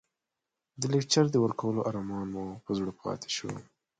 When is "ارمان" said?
1.89-2.25